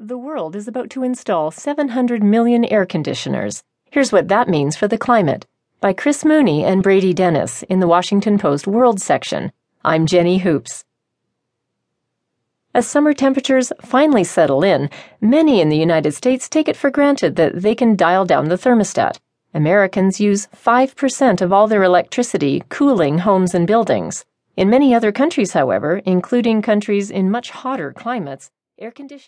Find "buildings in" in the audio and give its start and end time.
23.66-24.70